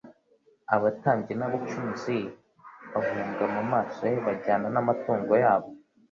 [0.75, 2.17] Abatambyi n'abacumzi
[2.93, 5.67] bahunga mu maso he bajyana n"amatungo yabo.